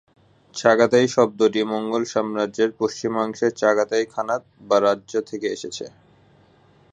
[0.55, 5.85] Chagatai শব্দটি Mongol সাম্রাজ্যের পশ্চিমাংশের চাগাতাই খানাত বা রাজ্য থেকে এসেছে।